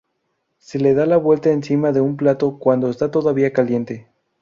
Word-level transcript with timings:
Se 0.57 0.79
le 0.79 0.95
da 0.95 1.05
la 1.05 1.17
vuelta 1.17 1.51
encima 1.51 1.91
de 1.91 2.01
un 2.01 2.17
plato 2.17 2.57
cuando 2.57 2.89
está 2.89 3.11
todavía 3.11 3.53
caliente. 3.53 4.07